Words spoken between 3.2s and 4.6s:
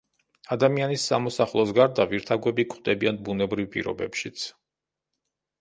ბუნებრივ პირობებშიც.